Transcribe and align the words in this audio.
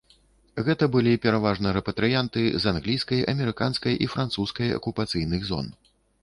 Гэта 0.67 0.85
былі 0.93 1.11
пераважна 1.25 1.73
рэпатрыянты 1.77 2.41
з 2.63 2.71
англійскай, 2.73 3.21
амерыканскай 3.35 3.99
і 4.07 4.09
французскай 4.15 4.75
акупацыйных 4.81 5.41
зон. 5.53 5.71